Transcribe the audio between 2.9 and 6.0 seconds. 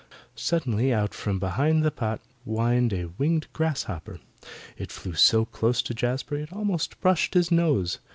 a winged grasshopper. It flew so close to